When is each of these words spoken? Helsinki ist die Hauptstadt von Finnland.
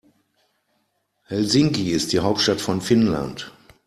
Helsinki 1.27 1.91
ist 1.91 2.11
die 2.11 2.21
Hauptstadt 2.21 2.59
von 2.59 2.81
Finnland. 2.81 3.51